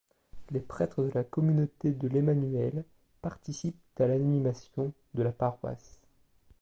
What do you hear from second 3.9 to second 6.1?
à l’animation de la paroisse.